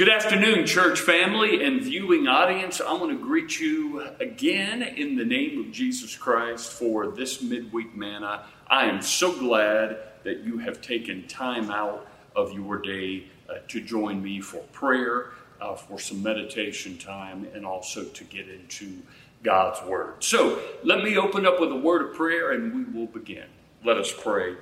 Good 0.00 0.08
afternoon, 0.08 0.64
church 0.64 0.98
family 0.98 1.62
and 1.62 1.82
viewing 1.82 2.26
audience. 2.26 2.80
I 2.80 2.94
want 2.94 3.12
to 3.12 3.22
greet 3.22 3.60
you 3.60 4.00
again 4.18 4.82
in 4.82 5.14
the 5.14 5.26
name 5.26 5.60
of 5.60 5.72
Jesus 5.72 6.16
Christ 6.16 6.72
for 6.72 7.08
this 7.08 7.42
midweek 7.42 7.94
manna. 7.94 8.46
I 8.66 8.86
am 8.86 9.02
so 9.02 9.38
glad 9.38 9.98
that 10.24 10.38
you 10.38 10.56
have 10.56 10.80
taken 10.80 11.28
time 11.28 11.70
out 11.70 12.08
of 12.34 12.54
your 12.54 12.78
day 12.78 13.26
uh, 13.46 13.56
to 13.68 13.82
join 13.82 14.22
me 14.22 14.40
for 14.40 14.62
prayer, 14.72 15.32
uh, 15.60 15.74
for 15.74 15.98
some 15.98 16.22
meditation 16.22 16.96
time, 16.96 17.46
and 17.52 17.66
also 17.66 18.04
to 18.04 18.24
get 18.24 18.48
into 18.48 19.02
God's 19.42 19.86
Word. 19.86 20.24
So 20.24 20.62
let 20.82 21.04
me 21.04 21.18
open 21.18 21.44
up 21.44 21.60
with 21.60 21.72
a 21.72 21.76
word 21.76 22.08
of 22.08 22.14
prayer 22.14 22.52
and 22.52 22.74
we 22.74 22.84
will 22.84 23.08
begin. 23.08 23.48
Let 23.84 23.98
us 23.98 24.10
pray. 24.10 24.56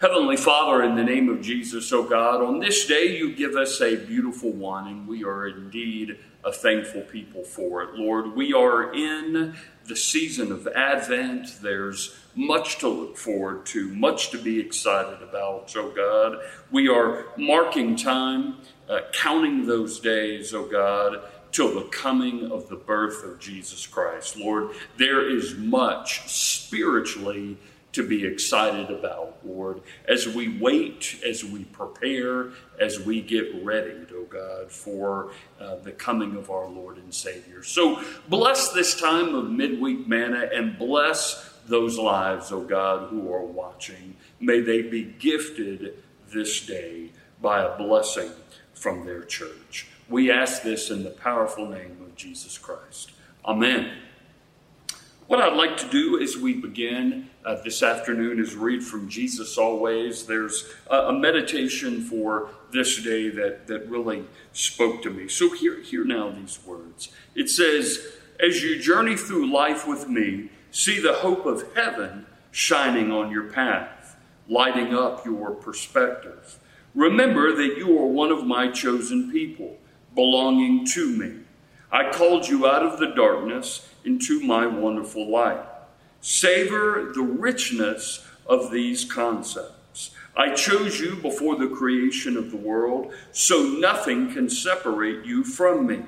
Heavenly 0.00 0.36
Father, 0.36 0.84
in 0.84 0.94
the 0.94 1.02
name 1.02 1.28
of 1.28 1.40
Jesus, 1.40 1.92
O 1.92 1.98
oh 1.98 2.08
God, 2.08 2.40
on 2.40 2.60
this 2.60 2.86
day 2.86 3.16
you 3.16 3.34
give 3.34 3.56
us 3.56 3.80
a 3.80 3.96
beautiful 3.96 4.52
one, 4.52 4.86
and 4.86 5.08
we 5.08 5.24
are 5.24 5.48
indeed 5.48 6.16
a 6.44 6.52
thankful 6.52 7.00
people 7.00 7.42
for 7.42 7.82
it. 7.82 7.96
Lord, 7.96 8.36
we 8.36 8.52
are 8.52 8.94
in 8.94 9.56
the 9.86 9.96
season 9.96 10.52
of 10.52 10.68
Advent. 10.68 11.60
There's 11.62 12.16
much 12.36 12.78
to 12.78 12.86
look 12.86 13.16
forward 13.16 13.66
to, 13.66 13.92
much 13.92 14.30
to 14.30 14.38
be 14.38 14.60
excited 14.60 15.20
about, 15.20 15.74
oh 15.74 15.90
God. 15.90 16.42
We 16.70 16.88
are 16.88 17.26
marking 17.36 17.96
time, 17.96 18.58
uh, 18.88 19.00
counting 19.12 19.66
those 19.66 19.98
days, 19.98 20.54
oh 20.54 20.66
God, 20.66 21.22
till 21.50 21.74
the 21.74 21.88
coming 21.88 22.52
of 22.52 22.68
the 22.68 22.76
birth 22.76 23.24
of 23.24 23.40
Jesus 23.40 23.84
Christ. 23.84 24.36
Lord, 24.36 24.76
there 24.96 25.28
is 25.28 25.56
much 25.56 26.28
spiritually 26.28 27.58
to 27.92 28.06
be 28.06 28.26
excited 28.26 28.90
about, 28.90 29.38
Lord, 29.44 29.80
as 30.06 30.28
we 30.28 30.58
wait, 30.58 31.20
as 31.26 31.44
we 31.44 31.64
prepare, 31.64 32.50
as 32.80 33.00
we 33.00 33.22
get 33.22 33.64
ready, 33.64 33.94
oh 34.12 34.26
God, 34.28 34.70
for 34.70 35.32
uh, 35.58 35.76
the 35.76 35.92
coming 35.92 36.36
of 36.36 36.50
our 36.50 36.68
Lord 36.68 36.98
and 36.98 37.12
Savior. 37.12 37.62
So 37.62 38.02
bless 38.28 38.72
this 38.72 39.00
time 39.00 39.34
of 39.34 39.50
midweek 39.50 40.06
manna 40.06 40.48
and 40.52 40.78
bless 40.78 41.54
those 41.66 41.98
lives, 41.98 42.52
oh 42.52 42.62
God, 42.62 43.08
who 43.08 43.32
are 43.32 43.44
watching. 43.44 44.16
May 44.40 44.60
they 44.60 44.82
be 44.82 45.04
gifted 45.04 46.02
this 46.32 46.64
day 46.66 47.10
by 47.40 47.62
a 47.62 47.76
blessing 47.76 48.30
from 48.74 49.06
their 49.06 49.22
church. 49.22 49.86
We 50.08 50.30
ask 50.30 50.62
this 50.62 50.90
in 50.90 51.04
the 51.04 51.10
powerful 51.10 51.68
name 51.68 51.98
of 52.00 52.14
Jesus 52.16 52.58
Christ. 52.58 53.12
Amen. 53.44 53.92
What 55.28 55.42
I'd 55.42 55.58
like 55.58 55.76
to 55.76 55.88
do 55.90 56.18
as 56.22 56.38
we 56.38 56.54
begin 56.54 57.28
uh, 57.44 57.56
this 57.62 57.82
afternoon 57.82 58.40
is 58.40 58.54
read 58.54 58.82
from 58.82 59.10
Jesus 59.10 59.58
Always. 59.58 60.24
There's 60.24 60.64
a, 60.90 61.08
a, 61.08 61.12
meditation 61.12 62.00
for 62.00 62.48
this 62.72 63.02
day 63.02 63.28
that, 63.28 63.66
that 63.66 63.86
really 63.90 64.24
spoke 64.54 65.02
to 65.02 65.10
me. 65.10 65.28
So, 65.28 65.52
hear, 65.52 65.82
hear 65.82 66.02
now 66.02 66.30
these 66.30 66.58
words. 66.64 67.10
It 67.34 67.50
says, 67.50 68.06
As 68.40 68.62
you 68.62 68.80
journey 68.80 69.18
through 69.18 69.52
life 69.52 69.86
with 69.86 70.08
me, 70.08 70.48
see 70.70 70.98
the 70.98 71.16
hope 71.16 71.44
of 71.44 71.74
heaven 71.74 72.24
shining 72.50 73.12
on 73.12 73.30
your 73.30 73.50
path, 73.50 74.16
lighting 74.48 74.94
up 74.94 75.26
your 75.26 75.50
perspective. 75.50 76.58
Remember 76.94 77.54
that 77.54 77.76
you 77.76 77.98
are 77.98 78.06
one 78.06 78.32
of 78.32 78.46
my 78.46 78.70
chosen 78.70 79.30
people, 79.30 79.76
belonging 80.14 80.86
to 80.86 81.14
me. 81.14 81.40
I 81.92 82.10
called 82.10 82.48
you 82.48 82.66
out 82.66 82.82
of 82.82 82.98
the 82.98 83.14
darkness 83.14 83.88
into 84.08 84.40
my 84.40 84.66
wonderful 84.66 85.28
life. 85.28 85.66
Savor 86.22 87.12
the 87.14 87.20
richness 87.22 88.26
of 88.46 88.70
these 88.70 89.04
concepts. 89.04 90.12
I 90.34 90.54
chose 90.54 90.98
you 90.98 91.16
before 91.16 91.56
the 91.56 91.68
creation 91.68 92.38
of 92.38 92.50
the 92.50 92.56
world, 92.56 93.12
so 93.32 93.62
nothing 93.64 94.32
can 94.32 94.48
separate 94.48 95.26
you 95.26 95.44
from 95.44 95.86
me. 95.86 96.04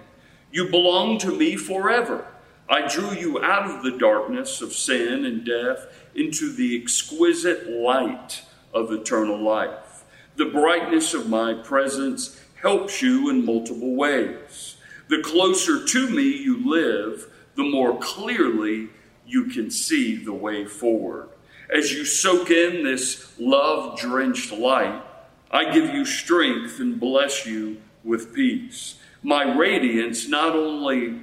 You 0.51 0.71
belong 0.71 1.19
to 1.19 1.37
me 1.37 1.57
forever. 1.57 2.27
I 2.71 2.89
drew 2.89 3.13
you 3.13 3.43
out 3.43 3.71
of 3.71 3.83
the 3.83 3.99
darkness 3.99 4.63
of 4.63 4.73
sin 4.73 5.27
and 5.27 5.45
death 5.45 5.87
into 6.15 6.51
the 6.51 6.81
exquisite 6.81 7.69
light 7.69 8.45
of 8.73 8.91
eternal 8.93 9.39
life. 9.39 10.05
The 10.37 10.47
brightness 10.47 11.13
of 11.13 11.29
my 11.29 11.53
presence 11.53 12.41
helps 12.63 13.03
you 13.03 13.29
in 13.29 13.45
multiple 13.45 13.95
ways. 13.95 14.77
The 15.09 15.21
closer 15.23 15.85
to 15.85 16.09
me 16.09 16.23
you 16.23 16.71
live, 16.71 17.30
the 17.61 17.71
more 17.71 17.99
clearly 17.99 18.89
you 19.27 19.45
can 19.45 19.71
see 19.71 20.17
the 20.17 20.33
way 20.33 20.65
forward. 20.65 21.29
As 21.69 21.93
you 21.93 22.07
soak 22.07 22.51
in 22.51 22.85
this 22.85 23.39
love 23.39 23.99
drenched 23.99 24.51
light, 24.51 25.03
I 25.51 25.71
give 25.71 25.93
you 25.93 26.07
strength 26.07 26.81
and 26.81 26.99
bless 26.99 27.45
you 27.45 27.83
with 28.03 28.33
peace. 28.33 28.99
My 29.23 29.55
radiance 29.55 30.27
not 30.27 30.57
only 30.57 31.21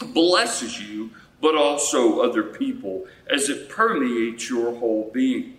blesses 0.00 0.80
you, 0.80 1.10
but 1.42 1.54
also 1.54 2.20
other 2.20 2.42
people 2.42 3.06
as 3.30 3.50
it 3.50 3.68
permeates 3.68 4.48
your 4.48 4.74
whole 4.74 5.10
being. 5.12 5.58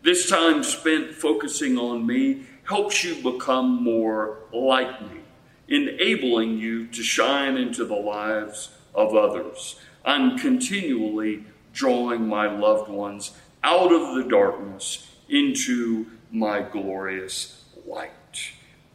This 0.00 0.30
time 0.30 0.64
spent 0.64 1.12
focusing 1.12 1.76
on 1.76 2.06
me 2.06 2.46
helps 2.64 3.04
you 3.04 3.16
become 3.16 3.84
more 3.84 4.38
like 4.54 5.02
me, 5.02 5.20
enabling 5.68 6.56
you 6.56 6.86
to 6.86 7.02
shine 7.02 7.58
into 7.58 7.84
the 7.84 7.94
lives 7.94 8.70
of 8.94 9.14
others. 9.14 9.80
I'm 10.04 10.38
continually 10.38 11.44
drawing 11.72 12.26
my 12.26 12.46
loved 12.46 12.90
ones 12.90 13.32
out 13.64 13.92
of 13.92 14.14
the 14.14 14.24
darkness 14.28 15.08
into 15.28 16.06
my 16.30 16.60
glorious 16.60 17.64
light. 17.86 18.10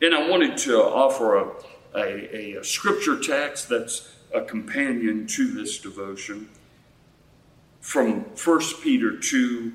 And 0.02 0.14
I 0.14 0.30
wanted 0.30 0.58
to 0.60 0.78
offer 0.78 1.38
a, 1.38 1.52
a, 1.96 2.60
a 2.60 2.64
scripture 2.64 3.20
text 3.20 3.70
that's 3.70 4.14
a 4.34 4.42
companion 4.42 5.26
to 5.28 5.52
this 5.52 5.80
devotion 5.80 6.50
from 7.80 8.26
1 8.36 8.60
Peter 8.84 9.18
2 9.18 9.74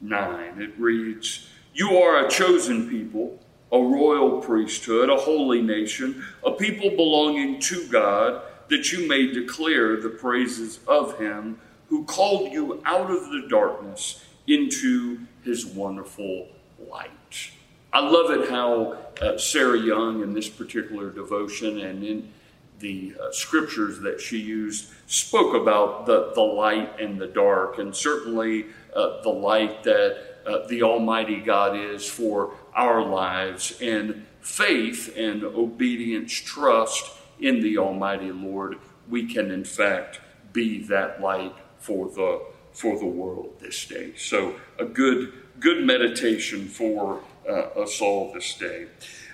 9. 0.00 0.60
It 0.60 0.72
reads, 0.78 1.48
You 1.72 1.96
are 1.98 2.26
a 2.26 2.30
chosen 2.30 2.90
people, 2.90 3.38
a 3.72 3.78
royal 3.78 4.40
priesthood, 4.40 5.08
a 5.08 5.16
holy 5.16 5.62
nation, 5.62 6.24
a 6.44 6.50
people 6.52 6.90
belonging 6.90 7.60
to 7.60 7.86
God 7.88 8.42
that 8.68 8.92
you 8.92 9.08
may 9.08 9.32
declare 9.32 10.00
the 10.00 10.08
praises 10.08 10.80
of 10.86 11.18
him 11.18 11.58
who 11.88 12.04
called 12.04 12.52
you 12.52 12.82
out 12.84 13.10
of 13.10 13.30
the 13.30 13.46
darkness 13.48 14.24
into 14.46 15.20
his 15.42 15.66
wonderful 15.66 16.48
light. 16.90 17.50
I 17.92 18.00
love 18.00 18.30
it 18.30 18.50
how 18.50 18.98
uh, 19.20 19.38
Sarah 19.38 19.78
Young, 19.78 20.22
in 20.22 20.32
this 20.32 20.48
particular 20.48 21.10
devotion 21.10 21.80
and 21.80 22.02
in 22.02 22.32
the 22.80 23.14
uh, 23.20 23.30
scriptures 23.30 24.00
that 24.00 24.20
she 24.20 24.38
used, 24.38 24.88
spoke 25.06 25.54
about 25.54 26.06
the, 26.06 26.32
the 26.34 26.42
light 26.42 26.98
and 27.00 27.20
the 27.20 27.28
dark, 27.28 27.78
and 27.78 27.94
certainly 27.94 28.66
uh, 28.96 29.22
the 29.22 29.30
light 29.30 29.84
that 29.84 30.40
uh, 30.46 30.66
the 30.66 30.82
Almighty 30.82 31.40
God 31.40 31.76
is 31.76 32.06
for 32.08 32.54
our 32.74 33.04
lives, 33.04 33.80
and 33.80 34.26
faith 34.40 35.14
and 35.16 35.44
obedience, 35.44 36.32
trust 36.32 37.10
in 37.40 37.60
the 37.60 37.78
Almighty 37.78 38.32
Lord, 38.32 38.78
we 39.08 39.26
can 39.26 39.50
in 39.50 39.64
fact 39.64 40.20
be 40.52 40.82
that 40.84 41.20
light 41.20 41.54
for 41.78 42.08
the 42.08 42.42
for 42.72 42.98
the 42.98 43.06
world 43.06 43.54
this 43.60 43.86
day. 43.86 44.14
So 44.16 44.56
a 44.78 44.84
good 44.84 45.32
good 45.60 45.84
meditation 45.84 46.66
for 46.66 47.20
uh, 47.48 47.82
us 47.82 48.00
all 48.00 48.32
this 48.32 48.54
day. 48.54 48.86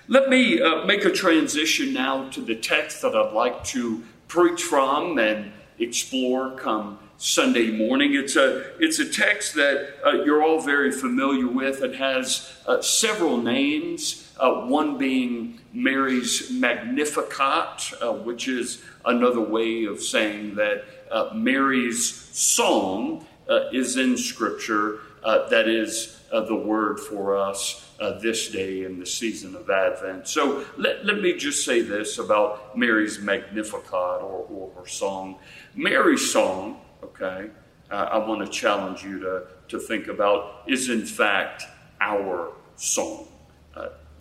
Let 0.08 0.28
me 0.28 0.60
uh, 0.60 0.84
make 0.84 1.04
a 1.04 1.10
transition 1.10 1.92
now 1.92 2.28
to 2.30 2.40
the 2.40 2.56
text 2.56 3.02
that 3.02 3.14
I'd 3.14 3.32
like 3.32 3.64
to 3.66 4.02
preach 4.28 4.62
from 4.62 5.18
and 5.18 5.52
explore 5.78 6.56
come 6.56 6.98
Sunday 7.22 7.70
morning. 7.70 8.14
It's 8.14 8.34
a 8.34 8.64
it's 8.82 8.98
a 8.98 9.06
text 9.06 9.52
that 9.56 9.96
uh, 10.06 10.24
you're 10.24 10.42
all 10.42 10.58
very 10.58 10.90
familiar 10.90 11.46
with. 11.46 11.82
It 11.82 11.96
has 11.96 12.50
uh, 12.66 12.80
several 12.80 13.36
names 13.36 14.32
uh, 14.40 14.62
one 14.62 14.96
being 14.96 15.60
Mary's 15.74 16.50
Magnificat, 16.50 17.92
uh, 18.00 18.14
which 18.14 18.48
is 18.48 18.82
another 19.04 19.42
way 19.42 19.84
of 19.84 20.00
saying 20.00 20.54
that 20.54 20.84
uh, 21.10 21.28
Mary's 21.34 22.10
song 22.10 23.26
uh, 23.50 23.68
is 23.70 23.98
in 23.98 24.16
Scripture. 24.16 25.00
That 25.22 25.68
is 25.68 26.22
the 26.30 26.56
word 26.56 26.98
for 26.98 27.36
us 27.36 27.86
this 28.22 28.48
day 28.50 28.84
in 28.84 28.98
the 28.98 29.04
season 29.04 29.54
of 29.54 29.68
Advent. 29.68 30.26
So 30.26 30.64
let, 30.78 31.04
let 31.04 31.20
me 31.20 31.34
just 31.34 31.66
say 31.66 31.82
this 31.82 32.16
about 32.16 32.78
Mary's 32.78 33.18
Magnificat 33.18 33.92
or, 33.92 34.46
or 34.48 34.70
her 34.78 34.88
song. 34.88 35.36
Mary's 35.74 36.32
song, 36.32 36.80
okay, 37.02 37.50
I 37.90 38.18
want 38.18 38.44
to 38.44 38.48
challenge 38.50 39.02
you 39.02 39.18
to, 39.20 39.46
to 39.68 39.78
think 39.78 40.06
about, 40.06 40.62
is 40.68 40.88
in 40.90 41.04
fact 41.04 41.64
our 42.00 42.52
song 42.76 43.26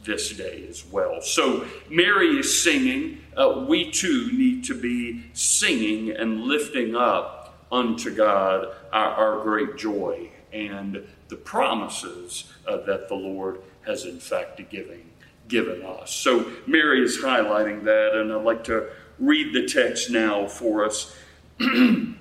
this 0.03 0.31
day 0.31 0.65
as 0.69 0.85
well. 0.85 1.21
So 1.21 1.65
Mary 1.89 2.39
is 2.39 2.61
singing. 2.61 3.21
Uh, 3.35 3.65
we 3.67 3.91
too 3.91 4.31
need 4.31 4.63
to 4.65 4.79
be 4.79 5.25
singing 5.33 6.11
and 6.11 6.41
lifting 6.41 6.95
up 6.95 7.65
unto 7.71 8.15
God 8.15 8.73
our, 8.91 9.11
our 9.11 9.43
great 9.43 9.77
joy 9.77 10.29
and 10.51 11.05
the 11.27 11.35
promises 11.35 12.51
uh, 12.67 12.77
that 12.85 13.07
the 13.07 13.15
Lord 13.15 13.61
has 13.85 14.05
in 14.05 14.19
fact 14.19 14.61
giving, 14.69 15.09
given 15.47 15.83
us. 15.83 16.11
So 16.11 16.51
Mary 16.65 17.03
is 17.03 17.19
highlighting 17.19 17.83
that, 17.83 18.13
and 18.15 18.31
I'd 18.33 18.43
like 18.43 18.63
to 18.65 18.89
read 19.19 19.53
the 19.53 19.67
text 19.67 20.09
now 20.09 20.47
for 20.47 20.85
us. 20.85 21.15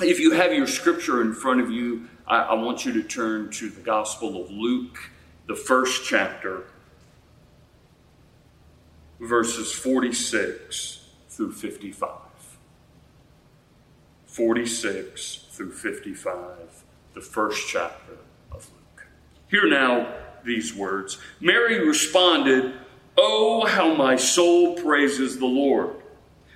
if 0.00 0.20
you 0.20 0.32
have 0.32 0.52
your 0.52 0.66
scripture 0.66 1.20
in 1.22 1.32
front 1.32 1.60
of 1.60 1.70
you, 1.70 2.08
I, 2.26 2.38
I 2.38 2.54
want 2.54 2.84
you 2.84 2.92
to 2.94 3.02
turn 3.02 3.50
to 3.52 3.70
the 3.70 3.80
Gospel 3.80 4.42
of 4.42 4.50
Luke, 4.50 5.10
the 5.46 5.56
first 5.56 6.04
chapter, 6.04 6.64
verses 9.20 9.72
46 9.72 11.08
through 11.28 11.52
55. 11.52 12.10
46 14.26 15.46
through 15.50 15.72
55, 15.72 16.84
the 17.14 17.20
first 17.22 17.68
chapter 17.68 18.18
of 18.52 18.68
Luke. 18.74 19.06
Hear 19.48 19.66
now 19.66 20.12
these 20.44 20.74
words 20.74 21.18
Mary 21.40 21.86
responded, 21.86 22.74
Oh, 23.16 23.64
how 23.64 23.94
my 23.94 24.16
soul 24.16 24.74
praises 24.74 25.38
the 25.38 25.46
Lord, 25.46 25.96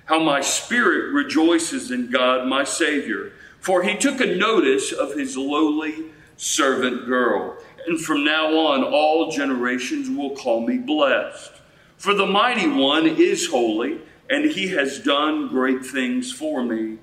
how 0.05 0.19
my 0.19 0.41
spirit 0.41 1.13
rejoices 1.13 1.91
in 1.91 2.09
God 2.09 2.47
my 2.47 2.63
Savior, 2.63 3.31
for 3.59 3.83
he 3.83 3.97
took 3.97 4.19
a 4.19 4.35
notice 4.35 4.91
of 4.91 5.13
his 5.13 5.37
lowly 5.37 6.11
servant 6.37 7.05
girl. 7.05 7.57
And 7.87 7.99
from 7.99 8.23
now 8.23 8.57
on, 8.57 8.83
all 8.83 9.31
generations 9.31 10.09
will 10.09 10.35
call 10.35 10.65
me 10.65 10.77
blessed. 10.77 11.51
For 11.97 12.13
the 12.13 12.25
mighty 12.25 12.67
one 12.67 13.05
is 13.05 13.47
holy, 13.47 14.01
and 14.29 14.45
he 14.51 14.69
has 14.69 14.99
done 14.99 15.47
great 15.47 15.85
things 15.85 16.31
for 16.31 16.63
me. 16.63 16.97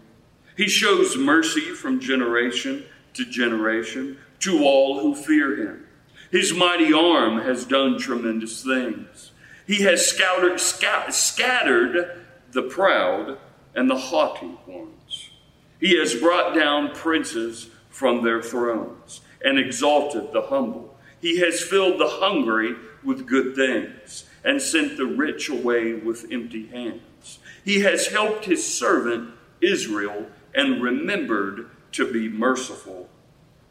He 0.56 0.68
shows 0.68 1.16
mercy 1.16 1.60
from 1.60 2.00
generation 2.00 2.84
to 3.14 3.24
generation 3.24 4.18
to 4.40 4.64
all 4.64 5.00
who 5.00 5.14
fear 5.14 5.56
him. 5.56 5.86
His 6.30 6.52
mighty 6.52 6.92
arm 6.92 7.38
has 7.38 7.64
done 7.64 7.98
tremendous 7.98 8.62
things. 8.62 9.32
He 9.66 9.82
has 9.82 10.06
scattered, 10.06 10.58
scattered 10.60 12.24
the 12.58 12.68
proud 12.68 13.38
and 13.76 13.88
the 13.88 13.96
haughty 13.96 14.58
ones. 14.66 15.30
He 15.78 15.96
has 15.96 16.16
brought 16.16 16.56
down 16.56 16.92
princes 16.92 17.70
from 17.88 18.24
their 18.24 18.42
thrones 18.42 19.20
and 19.44 19.60
exalted 19.60 20.32
the 20.32 20.42
humble. 20.42 20.98
He 21.20 21.38
has 21.38 21.62
filled 21.62 22.00
the 22.00 22.08
hungry 22.08 22.74
with 23.04 23.28
good 23.28 23.54
things 23.54 24.24
and 24.44 24.60
sent 24.60 24.96
the 24.96 25.06
rich 25.06 25.48
away 25.48 25.94
with 25.94 26.26
empty 26.32 26.66
hands. 26.66 27.38
He 27.64 27.78
has 27.82 28.08
helped 28.08 28.46
his 28.46 28.66
servant 28.66 29.34
Israel 29.60 30.26
and 30.52 30.82
remembered 30.82 31.70
to 31.92 32.12
be 32.12 32.28
merciful. 32.28 33.08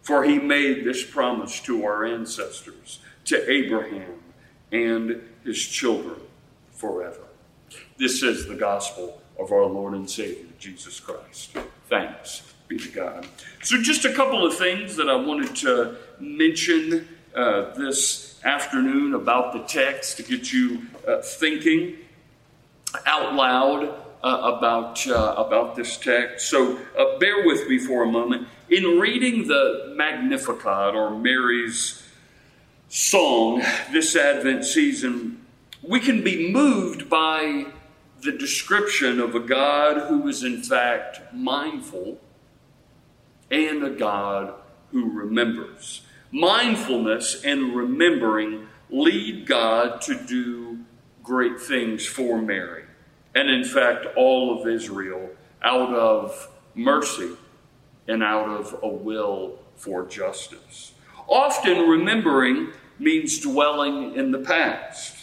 For 0.02 0.24
he 0.24 0.40
made 0.40 0.86
this 0.86 1.04
promise 1.04 1.60
to 1.64 1.84
our 1.84 2.06
ancestors, 2.06 3.00
to 3.26 3.52
Abraham 3.52 4.24
and 4.72 5.22
his 5.44 5.60
children 5.60 6.22
forever. 6.72 7.27
This 7.98 8.24
is 8.24 8.48
the 8.48 8.56
gospel 8.56 9.22
of 9.40 9.52
our 9.52 9.66
Lord 9.66 9.94
and 9.94 10.10
Savior, 10.10 10.46
Jesus 10.60 11.00
Christ. 11.00 11.58
Thanks 11.90 12.54
be 12.68 12.78
to 12.78 12.90
God. 12.90 13.26
So, 13.64 13.82
just 13.82 14.04
a 14.04 14.14
couple 14.14 14.46
of 14.46 14.58
things 14.58 14.98
that 14.98 15.10
I 15.10 15.16
wanted 15.16 15.56
to 15.58 15.96
mention 16.20 17.08
uh, 17.34 17.74
this 17.76 18.44
afternoon 18.44 19.14
about 19.14 19.54
the 19.54 19.60
text 19.60 20.18
to 20.18 20.24
get 20.24 20.52
you 20.52 20.84
uh, 21.08 21.22
thinking 21.22 21.96
out 23.06 23.36
loud 23.36 23.84
uh, 24.24 24.54
about, 24.58 25.06
uh, 25.08 25.36
about 25.38 25.76
this 25.76 25.98
text. 25.98 26.50
So 26.50 26.80
uh, 26.98 27.18
bear 27.20 27.46
with 27.46 27.68
me 27.68 27.78
for 27.78 28.04
a 28.04 28.08
moment. 28.08 28.48
In 28.70 29.00
reading 29.00 29.48
the 29.48 29.94
Magnificat 29.96 30.96
or 30.96 31.12
Mary's 31.12 32.04
song 32.90 33.62
this 33.92 34.16
Advent 34.16 34.66
season, 34.66 35.46
we 35.82 36.00
can 36.00 36.24
be 36.24 36.52
moved 36.52 37.10
by 37.10 37.68
the 38.22 38.32
description 38.32 39.20
of 39.20 39.36
a 39.36 39.40
God 39.40 40.08
who 40.08 40.28
is 40.28 40.44
in 40.44 40.62
fact 40.62 41.34
mindful 41.34 42.20
and 43.52 43.84
a 43.84 43.92
God 43.92 44.54
who 44.92 45.12
remembers. 45.12 46.02
Mindfulness 46.32 47.44
and 47.44 47.76
remembering 47.76 48.68
lead 48.90 49.46
God 49.46 50.02
to 50.02 50.16
do 50.26 50.80
great 51.24 51.60
things 51.60 52.06
for 52.06 52.42
Mary 52.42 52.84
and 53.36 53.50
in 53.50 53.64
fact 53.64 54.06
all 54.16 54.60
of 54.60 54.68
Israel 54.68 55.30
out 55.62 55.94
of 55.94 56.50
mercy 56.74 57.32
and 58.08 58.24
out 58.24 58.50
of 58.50 58.80
a 58.82 58.88
will 58.88 59.60
for 59.76 60.06
justice. 60.06 60.94
Often 61.28 61.88
remembering 61.90 62.72
means 62.98 63.40
dwelling 63.40 64.16
in 64.16 64.32
the 64.32 64.40
past. 64.40 65.17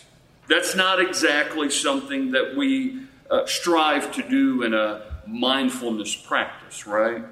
That's 0.48 0.74
not 0.76 1.00
exactly 1.00 1.70
something 1.70 2.32
that 2.32 2.56
we 2.56 3.06
uh, 3.30 3.46
strive 3.46 4.12
to 4.12 4.28
do 4.28 4.62
in 4.62 4.74
a 4.74 5.02
mindfulness 5.26 6.14
practice, 6.14 6.86
right? 6.86 7.24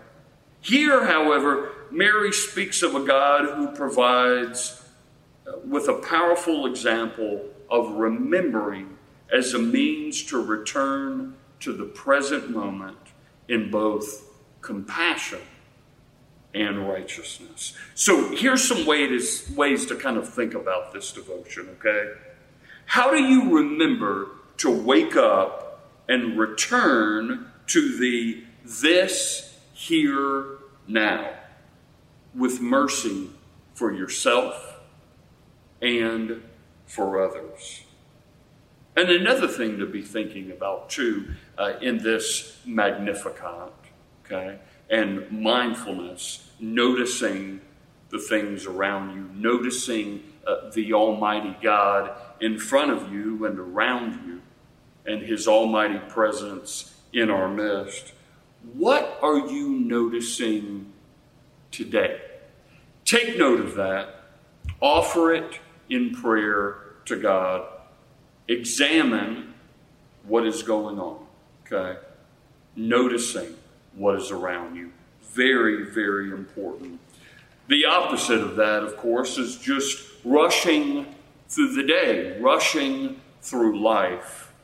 Here, 0.61 1.05
however, 1.05 1.73
Mary 1.91 2.33
speaks 2.33 2.83
of 2.83 2.95
a 2.95 3.05
God 3.05 3.55
who 3.57 3.75
provides 3.77 4.83
uh, 5.47 5.59
with 5.65 5.89
a 5.89 5.95
powerful 5.95 6.67
example 6.67 7.45
of 7.71 7.93
remembering 7.97 8.97
as 9.33 9.55
a 9.55 9.59
means 9.59 10.23
to 10.25 10.43
return 10.43 11.35
to 11.61 11.73
the 11.73 11.85
present 11.85 12.51
moment 12.51 12.99
in 13.49 13.71
both 13.71 14.29
compassion 14.61 15.41
and 16.55 16.89
righteousness. 16.89 17.75
So 17.95 18.35
here's 18.35 18.67
some 18.67 18.87
ways, 18.87 19.51
ways 19.57 19.87
to 19.87 19.97
kind 19.97 20.17
of 20.17 20.29
think 20.29 20.55
about 20.55 20.93
this 20.93 21.13
devotion, 21.13 21.77
okay? 21.79 22.13
How 22.93 23.11
do 23.11 23.23
you 23.23 23.57
remember 23.57 24.29
to 24.59 24.71
wake 24.71 25.17
up 25.17 25.89
and 26.11 26.39
return 26.39 27.51
to 27.69 27.97
the 27.97 28.45
this, 28.67 29.59
here, 29.73 30.59
now 30.87 31.31
with 32.35 32.61
mercy 32.61 33.31
for 33.73 33.95
yourself 33.95 34.79
and 35.81 36.43
for 36.85 37.25
others? 37.27 37.85
And 38.95 39.09
another 39.09 39.49
thing 39.49 39.79
to 39.79 39.87
be 39.87 40.03
thinking 40.03 40.51
about 40.51 40.91
too 40.91 41.35
uh, 41.57 41.79
in 41.81 41.97
this 41.97 42.59
Magnificat, 42.67 43.73
okay, 44.27 44.59
and 44.91 45.31
mindfulness, 45.31 46.51
noticing 46.61 47.63
the 48.11 48.19
things 48.19 48.67
around 48.67 49.15
you, 49.15 49.31
noticing 49.33 50.23
uh, 50.47 50.69
the 50.71 50.93
Almighty 50.93 51.57
God 51.63 52.11
in 52.43 52.59
front 52.59 52.91
of 52.91 53.11
you 53.11 53.47
and 53.47 53.59
around 53.59 54.27
you, 54.27 54.43
and 55.07 55.23
His 55.23 55.49
Almighty 55.49 55.99
presence 56.09 56.95
in 57.13 57.31
our 57.31 57.49
midst. 57.49 58.13
What 58.75 59.19
are 59.23 59.39
you 59.39 59.71
noticing 59.71 60.93
today? 61.71 62.21
Take 63.05 63.39
note 63.39 63.61
of 63.61 63.75
that, 63.77 64.27
offer 64.81 65.33
it 65.33 65.59
in 65.89 66.15
prayer 66.15 66.77
to 67.07 67.17
God 67.17 67.67
examine 68.49 69.55
what 70.25 70.47
is 70.47 70.63
going 70.63 70.99
on, 70.99 71.25
okay? 71.67 71.99
Noticing 72.77 73.55
what 73.95 74.17
is 74.17 74.31
around 74.31 74.77
you. 74.77 74.93
Very, 75.23 75.91
very 75.91 76.31
important. 76.31 77.01
The 77.69 77.87
opposite 77.87 78.41
of 78.41 78.57
that, 78.57 78.83
of 78.83 78.97
course, 78.97 79.39
is 79.39 79.57
just 79.57 80.09
rushing 80.25 81.07
through 81.53 81.75
the 81.75 81.83
day, 81.83 82.39
rushing 82.41 83.21
through 83.43 83.79
life, 83.79 84.55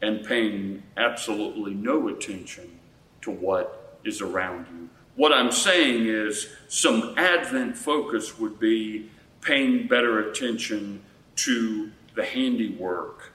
and 0.00 0.24
paying 0.24 0.82
absolutely 0.96 1.74
no 1.74 2.08
attention 2.08 2.78
to 3.20 3.30
what 3.30 3.98
is 4.02 4.22
around 4.22 4.66
you. 4.72 4.88
What 5.16 5.30
I'm 5.30 5.52
saying 5.52 6.06
is 6.06 6.48
some 6.68 7.14
Advent 7.18 7.76
focus 7.76 8.38
would 8.38 8.58
be 8.58 9.10
paying 9.42 9.86
better 9.88 10.30
attention 10.30 11.02
to 11.36 11.90
the 12.14 12.24
handiwork 12.24 13.32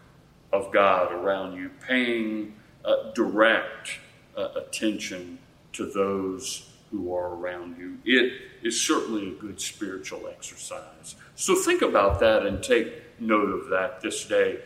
of 0.52 0.72
God 0.72 1.12
around 1.12 1.56
you, 1.56 1.70
paying 1.88 2.56
uh, 2.84 3.12
direct 3.14 4.00
uh, 4.36 4.50
attention 4.56 5.38
to 5.74 5.86
those 5.86 6.72
who 6.90 7.14
are 7.14 7.36
around 7.36 7.78
you. 7.78 8.00
It 8.06 8.34
is 8.66 8.82
certainly 8.82 9.30
a 9.30 9.32
good 9.32 9.62
spiritual 9.62 10.28
exercise. 10.28 11.16
So 11.36 11.56
think 11.56 11.82
about 11.82 12.20
that 12.22 12.46
and 12.46 12.64
take 12.64 13.20
note 13.20 13.50
of 13.50 13.70
that 13.70 14.02
this 14.02 14.26
day. 14.26 14.60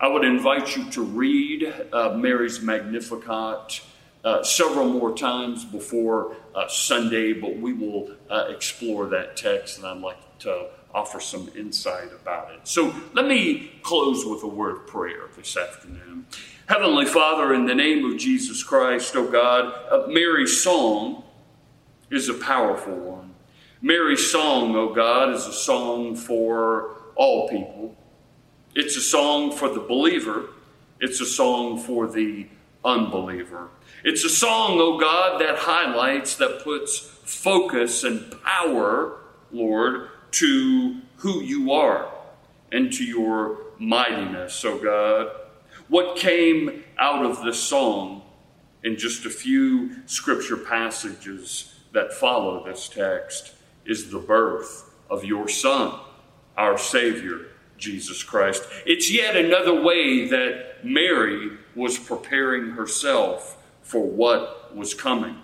I 0.00 0.08
would 0.08 0.24
invite 0.24 0.76
you 0.76 0.90
to 0.90 1.02
read 1.02 1.72
uh, 1.92 2.10
Mary's 2.16 2.60
Magnificat 2.60 3.80
uh, 4.24 4.42
several 4.42 4.88
more 4.88 5.16
times 5.16 5.64
before 5.64 6.36
uh, 6.54 6.66
Sunday, 6.66 7.32
but 7.32 7.56
we 7.56 7.72
will 7.72 8.10
uh, 8.28 8.46
explore 8.48 9.06
that 9.06 9.36
text, 9.36 9.78
and 9.78 9.86
I'd 9.86 9.98
like 9.98 10.38
to 10.40 10.66
offer 10.92 11.20
some 11.20 11.50
insight 11.56 12.12
about 12.12 12.52
it. 12.52 12.66
So 12.66 12.94
let 13.12 13.26
me 13.26 13.72
close 13.82 14.24
with 14.24 14.42
a 14.42 14.48
word 14.48 14.76
of 14.76 14.86
prayer 14.86 15.28
this 15.36 15.56
afternoon. 15.56 16.26
Heavenly 16.66 17.06
Father, 17.06 17.54
in 17.54 17.66
the 17.66 17.74
name 17.74 18.04
of 18.10 18.18
Jesus 18.18 18.62
Christ, 18.62 19.14
O 19.14 19.26
oh 19.26 19.30
God, 19.30 19.74
uh, 19.90 20.06
Mary's 20.08 20.62
song 20.62 21.24
is 22.10 22.28
a 22.28 22.34
powerful 22.34 22.94
one. 22.94 23.33
Mary's 23.84 24.30
song, 24.30 24.74
O 24.76 24.88
oh 24.88 24.94
God, 24.94 25.34
is 25.34 25.46
a 25.46 25.52
song 25.52 26.16
for 26.16 26.96
all 27.16 27.50
people. 27.50 27.94
It's 28.74 28.96
a 28.96 29.02
song 29.02 29.52
for 29.52 29.68
the 29.68 29.80
believer, 29.80 30.46
it's 31.00 31.20
a 31.20 31.26
song 31.26 31.78
for 31.78 32.06
the 32.06 32.46
unbeliever. 32.82 33.68
It's 34.02 34.24
a 34.24 34.30
song, 34.30 34.78
oh 34.80 34.98
God, 34.98 35.38
that 35.42 35.58
highlights, 35.58 36.36
that 36.36 36.64
puts 36.64 36.98
focus 36.98 38.04
and 38.04 38.34
power, 38.42 39.18
Lord, 39.52 40.08
to 40.30 41.00
who 41.16 41.42
you 41.42 41.72
are 41.72 42.10
and 42.72 42.90
to 42.94 43.04
your 43.04 43.58
mightiness, 43.78 44.64
oh 44.64 44.78
God. 44.78 45.30
What 45.88 46.16
came 46.16 46.84
out 46.96 47.22
of 47.22 47.44
this 47.44 47.58
song 47.58 48.22
in 48.82 48.96
just 48.96 49.26
a 49.26 49.30
few 49.30 50.06
scripture 50.06 50.56
passages 50.56 51.74
that 51.92 52.14
follow 52.14 52.64
this 52.64 52.88
text 52.88 53.54
is 53.86 54.10
the 54.10 54.18
birth 54.18 54.94
of 55.10 55.24
your 55.24 55.48
Son, 55.48 55.98
our 56.56 56.78
Savior, 56.78 57.46
Jesus 57.78 58.22
Christ. 58.22 58.62
It's 58.86 59.12
yet 59.12 59.36
another 59.36 59.82
way 59.82 60.28
that 60.28 60.84
Mary 60.84 61.50
was 61.74 61.98
preparing 61.98 62.70
herself 62.70 63.62
for 63.82 64.06
what 64.06 64.74
was 64.74 64.94
coming. 64.94 65.36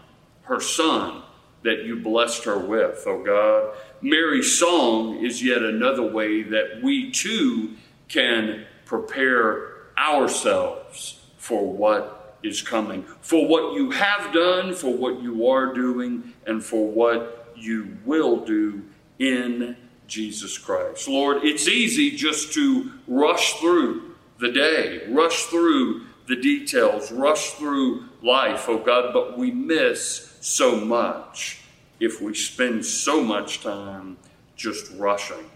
Her 0.42 0.61
Son 0.61 1.23
that 1.62 1.85
you 1.85 1.97
blessed 1.97 2.44
her 2.44 2.59
with, 2.59 3.04
oh 3.06 3.23
God. 3.23 3.76
Mary's 4.00 4.59
song 4.59 5.25
is 5.25 5.44
yet 5.44 5.62
another 5.62 6.11
way 6.11 6.42
that 6.42 6.82
we 6.82 7.11
too 7.11 7.76
can 8.09 8.64
prepare 8.87 9.92
ourselves 9.99 11.20
for 11.37 11.70
what 11.70 12.38
is 12.42 12.62
coming, 12.62 13.04
for 13.20 13.47
what 13.47 13.75
you 13.75 13.90
have 13.90 14.32
done, 14.32 14.75
for 14.75 14.92
what 14.92 15.23
you 15.23 15.47
are 15.47 15.75
doing, 15.75 16.32
and 16.47 16.64
for 16.64 16.88
what 16.88 17.39
you 17.60 17.98
will 18.04 18.44
do 18.44 18.82
in 19.18 19.76
Jesus 20.06 20.58
Christ. 20.58 21.08
Lord, 21.08 21.44
it's 21.44 21.68
easy 21.68 22.16
just 22.16 22.52
to 22.54 22.92
rush 23.06 23.54
through 23.60 24.14
the 24.38 24.50
day, 24.50 25.06
rush 25.08 25.44
through 25.44 26.06
the 26.26 26.36
details, 26.36 27.12
rush 27.12 27.50
through 27.52 28.04
life, 28.22 28.68
oh 28.68 28.78
God, 28.78 29.12
but 29.12 29.38
we 29.38 29.50
miss 29.50 30.36
so 30.40 30.76
much 30.76 31.60
if 31.98 32.20
we 32.20 32.34
spend 32.34 32.84
so 32.84 33.22
much 33.22 33.62
time 33.62 34.16
just 34.56 34.90
rushing. 34.92 35.50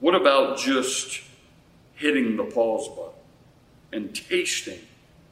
What 0.00 0.14
about 0.14 0.58
just 0.58 1.22
hitting 1.94 2.36
the 2.36 2.44
pause 2.44 2.88
button 2.88 3.12
and 3.92 4.14
tasting 4.14 4.80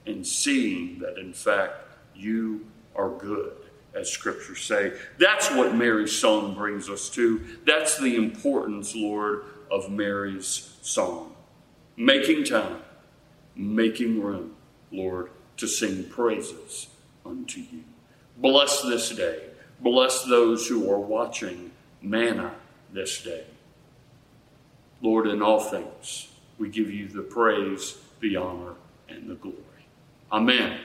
and 0.07 0.27
seeing 0.27 0.99
that, 1.01 1.19
in 1.19 1.33
fact, 1.33 1.75
you 2.15 2.67
are 2.95 3.11
good? 3.11 3.62
As 3.95 4.11
scriptures 4.11 4.63
say. 4.63 4.93
That's 5.19 5.51
what 5.51 5.75
Mary's 5.75 6.13
song 6.13 6.55
brings 6.55 6.89
us 6.89 7.09
to. 7.11 7.41
That's 7.67 7.99
the 7.99 8.17
importance, 8.17 8.95
Lord, 8.95 9.45
of 9.71 9.91
Mary's 9.91 10.77
song. 10.83 11.35
Making 11.97 12.45
time, 12.45 12.79
making 13.55 14.23
room, 14.23 14.55
Lord, 14.91 15.31
to 15.59 15.67
sing 15.67 16.05
praises 16.05 16.89
unto 17.25 17.61
you. 17.61 17.85
Bless 18.39 18.83
this 18.83 19.11
day. 19.11 19.45
Bless 19.81 20.25
those 20.25 20.67
who 20.67 20.91
are 20.91 20.99
watching 20.99 21.73
manna 22.01 22.55
this 22.93 23.23
day. 23.23 23.45
Lord, 25.01 25.27
in 25.27 25.43
all 25.43 25.61
things, 25.61 26.29
we 26.59 26.69
give 26.69 26.91
you 26.91 27.09
the 27.09 27.23
praise, 27.23 27.99
the 28.21 28.37
honor, 28.37 28.75
and 29.09 29.29
the 29.29 29.35
glory. 29.35 29.59
Amen. 30.31 30.79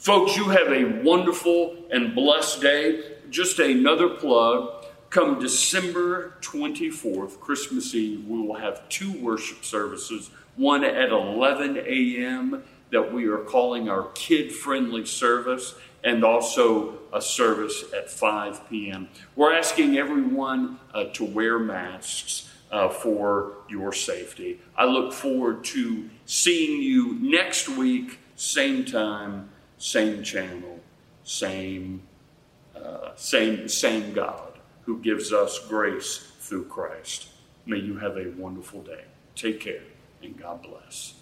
Folks, 0.00 0.34
you 0.34 0.44
have 0.44 0.72
a 0.72 1.02
wonderful 1.02 1.76
and 1.90 2.14
blessed 2.14 2.62
day. 2.62 3.02
Just 3.28 3.58
another 3.58 4.08
plug. 4.08 4.86
Come 5.10 5.38
December 5.38 6.38
24th, 6.40 7.38
Christmas 7.38 7.94
Eve, 7.94 8.26
we 8.26 8.40
will 8.40 8.54
have 8.54 8.88
two 8.88 9.12
worship 9.20 9.62
services 9.62 10.30
one 10.56 10.84
at 10.84 11.10
11 11.10 11.76
a.m. 11.86 12.64
that 12.90 13.12
we 13.12 13.26
are 13.26 13.44
calling 13.44 13.90
our 13.90 14.04
kid 14.14 14.50
friendly 14.50 15.04
service, 15.04 15.74
and 16.02 16.24
also 16.24 16.98
a 17.12 17.20
service 17.20 17.84
at 17.94 18.10
5 18.10 18.70
p.m. 18.70 19.06
We're 19.36 19.52
asking 19.52 19.98
everyone 19.98 20.78
uh, 20.94 21.04
to 21.12 21.26
wear 21.26 21.58
masks 21.58 22.48
uh, 22.72 22.88
for 22.88 23.52
your 23.68 23.92
safety. 23.92 24.60
I 24.74 24.86
look 24.86 25.12
forward 25.12 25.62
to 25.64 26.08
seeing 26.24 26.80
you 26.80 27.18
next 27.20 27.68
week, 27.68 28.18
same 28.34 28.86
time 28.86 29.50
same 29.80 30.22
channel, 30.22 30.78
same, 31.24 32.02
uh, 32.76 33.10
same, 33.16 33.66
same 33.66 34.12
God 34.12 34.52
who 34.84 34.98
gives 34.98 35.32
us 35.32 35.58
grace 35.68 36.18
through 36.38 36.66
Christ. 36.66 37.28
May 37.64 37.78
you 37.78 37.96
have 37.96 38.16
a 38.16 38.30
wonderful 38.36 38.82
day. 38.82 39.04
Take 39.34 39.58
care 39.58 39.82
and 40.22 40.38
God 40.38 40.62
bless. 40.62 41.19